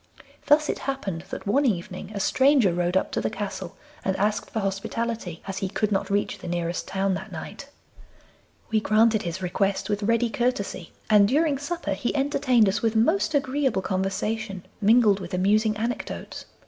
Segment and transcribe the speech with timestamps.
[0.47, 4.49] Thus it happened that one evening a stranger rode up to the castle and asked
[4.49, 7.69] for hospitality, as he could not reach the nearest town that night.
[8.71, 13.35] We granted his request with ready courtesy, and during supper he entertained us with most
[13.35, 16.45] agreeable conversation, mingled with amusing anecdotes.